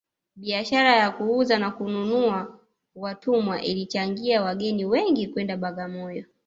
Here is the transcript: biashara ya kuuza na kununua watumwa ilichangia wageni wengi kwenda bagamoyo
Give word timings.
biashara 0.35 0.95
ya 0.95 1.11
kuuza 1.11 1.59
na 1.59 1.71
kununua 1.71 2.59
watumwa 2.95 3.61
ilichangia 3.61 4.41
wageni 4.41 4.85
wengi 4.85 5.27
kwenda 5.27 5.57
bagamoyo 5.57 6.25